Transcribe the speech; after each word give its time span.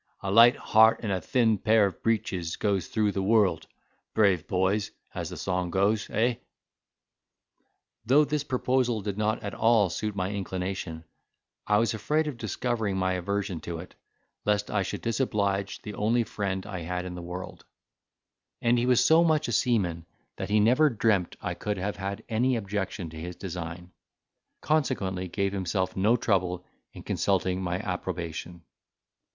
A 0.21 0.31
light 0.31 0.55
heart 0.55 1.01
and 1.03 1.11
a 1.11 1.21
thin 1.21 1.59
pair 1.59 1.85
of 1.85 2.01
breeches 2.01 2.55
goes 2.55 2.87
through 2.87 3.11
the 3.11 3.21
world, 3.21 3.67
brave 4.15 4.47
boys, 4.47 4.89
as 5.13 5.29
the 5.29 5.37
song 5.37 5.69
goes—eh!" 5.69 6.37
Though 8.07 8.25
this 8.25 8.43
proposal 8.43 9.01
did 9.03 9.19
not 9.19 9.43
at 9.43 9.53
all 9.53 9.91
suit 9.91 10.15
my 10.15 10.31
inclination, 10.31 11.03
I 11.67 11.77
was 11.77 11.93
afraid 11.93 12.25
of 12.25 12.37
discovering 12.37 12.97
my 12.97 13.13
aversion 13.13 13.59
to 13.59 13.77
it, 13.77 13.93
lest 14.43 14.71
I 14.71 14.81
should 14.81 15.03
disoblige 15.03 15.83
the 15.83 15.93
only 15.93 16.23
friend 16.23 16.65
I 16.65 16.79
had 16.79 17.05
in 17.05 17.13
the 17.13 17.21
world; 17.21 17.63
and 18.59 18.79
he 18.79 18.87
was 18.87 19.05
so 19.05 19.23
much 19.23 19.47
a 19.47 19.51
seaman 19.51 20.07
that 20.35 20.49
he 20.49 20.59
never 20.59 20.89
dreamt 20.89 21.35
I 21.43 21.53
could 21.53 21.77
have 21.77 21.97
had 21.97 22.23
any 22.27 22.55
objection 22.55 23.11
to 23.11 23.17
his 23.21 23.35
design; 23.35 23.91
consequently 24.61 25.27
gave 25.27 25.53
himself 25.53 25.95
no 25.95 26.17
trouble 26.17 26.65
in 26.91 27.03
consulting 27.03 27.61
my 27.61 27.77
approbation. 27.77 28.63